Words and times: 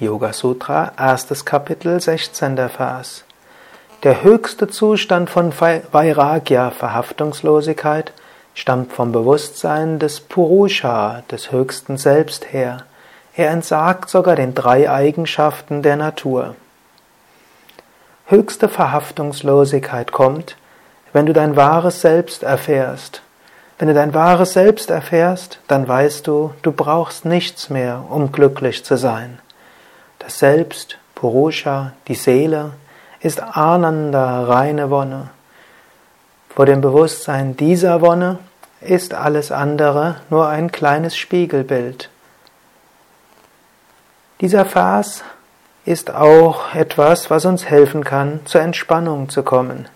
Yoga 0.00 0.32
Sutra, 0.32 0.92
erstes 0.96 1.44
Kapitel, 1.44 2.00
16. 2.00 2.56
Vers. 2.68 3.24
Der 4.04 4.22
höchste 4.22 4.68
Zustand 4.68 5.28
von 5.28 5.52
Vairagya, 5.52 6.70
Verhaftungslosigkeit, 6.70 8.12
stammt 8.54 8.92
vom 8.92 9.10
Bewusstsein 9.10 9.98
des 9.98 10.20
Purusha, 10.20 11.24
des 11.32 11.50
höchsten 11.50 11.96
Selbst 11.96 12.52
her. 12.52 12.84
Er 13.34 13.50
entsagt 13.50 14.08
sogar 14.08 14.36
den 14.36 14.54
drei 14.54 14.88
Eigenschaften 14.88 15.82
der 15.82 15.96
Natur. 15.96 16.54
Höchste 18.26 18.68
Verhaftungslosigkeit 18.68 20.12
kommt, 20.12 20.56
wenn 21.12 21.26
du 21.26 21.32
dein 21.32 21.56
wahres 21.56 22.02
Selbst 22.02 22.44
erfährst. 22.44 23.22
Wenn 23.80 23.88
du 23.88 23.94
dein 23.94 24.14
wahres 24.14 24.52
Selbst 24.52 24.90
erfährst, 24.90 25.58
dann 25.66 25.88
weißt 25.88 26.24
du, 26.28 26.54
du 26.62 26.70
brauchst 26.70 27.24
nichts 27.24 27.68
mehr, 27.68 28.04
um 28.08 28.30
glücklich 28.30 28.84
zu 28.84 28.96
sein. 28.96 29.40
Das 30.18 30.38
Selbst, 30.38 30.98
Purusha, 31.14 31.92
die 32.08 32.14
Seele, 32.14 32.72
ist 33.20 33.40
Ananda, 33.40 34.44
reine 34.44 34.90
Wonne. 34.90 35.30
Vor 36.48 36.66
dem 36.66 36.80
Bewusstsein 36.80 37.56
dieser 37.56 38.00
Wonne 38.00 38.38
ist 38.80 39.14
alles 39.14 39.52
andere 39.52 40.16
nur 40.30 40.48
ein 40.48 40.72
kleines 40.72 41.16
Spiegelbild. 41.16 42.10
Dieser 44.40 44.64
Vers 44.64 45.24
ist 45.84 46.12
auch 46.12 46.74
etwas, 46.74 47.30
was 47.30 47.44
uns 47.44 47.64
helfen 47.64 48.04
kann, 48.04 48.40
zur 48.44 48.60
Entspannung 48.60 49.28
zu 49.28 49.42
kommen. 49.42 49.88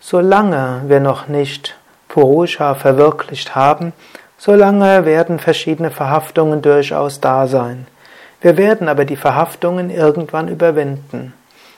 Solange 0.00 0.82
wir 0.86 1.00
noch 1.00 1.28
nicht 1.28 1.76
Purusha 2.08 2.74
verwirklicht 2.74 3.54
haben, 3.54 3.92
solange 4.38 5.04
werden 5.04 5.38
verschiedene 5.38 5.90
Verhaftungen 5.90 6.62
durchaus 6.62 7.20
da 7.20 7.46
sein. 7.46 7.86
Wir 8.44 8.58
werden 8.58 8.90
aber 8.90 9.06
die 9.06 9.16
Verhaftungen 9.16 9.88
irgendwann 9.88 10.48
überwinden. 10.48 11.32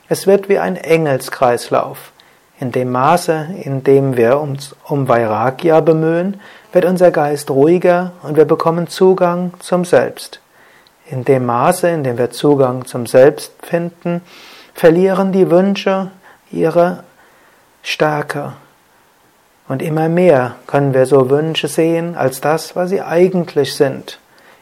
Es 0.08 0.26
wird 0.26 0.48
wie 0.48 0.58
ein 0.58 0.74
Engelskreislauf. 0.74 2.10
In 2.58 2.72
dem 2.72 2.90
Maße, 2.90 3.50
in 3.62 3.84
dem 3.84 4.16
wir 4.16 4.40
uns 4.40 4.74
um 4.82 5.06
Vairagya 5.06 5.78
bemühen, 5.78 6.40
wird 6.72 6.84
unser 6.84 7.12
Geist 7.12 7.52
ruhiger 7.52 8.10
und 8.24 8.36
wir 8.36 8.46
bekommen 8.46 8.88
Zugang 8.88 9.52
zum 9.60 9.84
Selbst. 9.84 10.40
In 11.08 11.24
dem 11.24 11.46
Maße, 11.46 11.88
in 11.88 12.02
dem 12.02 12.18
wir 12.18 12.32
Zugang 12.32 12.84
zum 12.84 13.06
Selbst 13.06 13.52
finden, 13.62 14.20
verlieren 14.74 15.30
die 15.30 15.48
Wünsche 15.52 16.10
ihre 16.50 17.04
Stärke. 17.84 18.54
Und 19.68 19.82
immer 19.82 20.08
mehr 20.08 20.56
können 20.66 20.94
wir 20.94 21.06
so 21.06 21.30
Wünsche 21.30 21.68
sehen 21.68 22.16
als 22.16 22.40
das, 22.40 22.74
was 22.74 22.90
sie 22.90 23.02
eigentlich 23.02 23.76
sind 23.76 24.18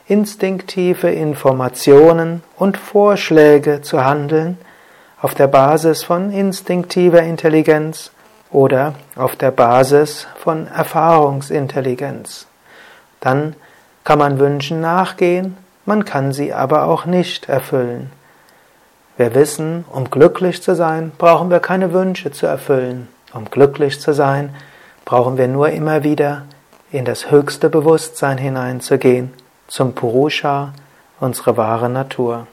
instinktive 0.07 1.11
Informationen 1.11 2.43
und 2.57 2.77
Vorschläge 2.77 3.81
zu 3.81 4.05
handeln 4.05 4.59
auf 5.21 5.35
der 5.35 5.47
Basis 5.47 6.03
von 6.03 6.31
instinktiver 6.31 7.23
Intelligenz 7.23 8.11
oder 8.51 8.95
auf 9.17 9.37
der 9.37 9.51
Basis 9.51 10.27
von 10.39 10.67
Erfahrungsintelligenz. 10.67 12.47
Dann 13.21 13.57
kann 14.05 14.19
man 14.19 14.39
Wünschen 14.39 14.83
nachgehen, 14.83 15.57
man 15.87 16.05
kann 16.05 16.33
sie 16.33 16.53
aber 16.53 16.85
auch 16.85 17.07
nicht 17.07 17.49
erfüllen. 17.49 18.11
Wir 19.17 19.35
wissen, 19.35 19.87
um 19.91 20.11
glücklich 20.11 20.63
zu 20.63 20.75
sein, 20.75 21.13
brauchen 21.17 21.49
wir 21.49 21.61
keine 21.61 21.93
Wünsche 21.93 22.31
zu 22.31 22.47
erfüllen. 22.47 23.09
Um 23.33 23.47
glücklich 23.47 24.01
zu 24.01 24.13
sein, 24.13 24.55
brauchen 25.05 25.39
wir 25.39 25.49
nur 25.49 25.71
immer 25.71 26.05
wieder 26.05 26.43
in 26.93 27.05
das 27.05 27.31
höchste 27.31 27.71
Bewusstsein 27.71 28.39
hineinzugehen 28.39 29.33
zum 29.67 29.95
Purusha, 29.95 30.73
unsere 31.21 31.57
wahre 31.57 31.89
Natur. 31.89 32.47